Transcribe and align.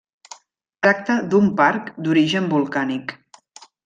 Es 0.69 0.79
tracta 0.85 1.17
d'un 1.33 1.51
parc 1.61 1.91
d'origen 2.07 2.47
volcànic. 2.55 3.15